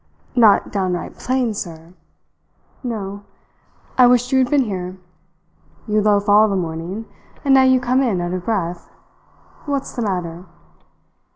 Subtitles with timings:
[0.35, 1.93] "Not downright plain, sir?"
[2.83, 3.21] "No.
[3.99, 4.97] I wished you had been here.
[5.85, 7.05] You loaf all the morning,
[7.45, 8.89] and now you come in out of breath.
[9.67, 10.45] What's the matter?"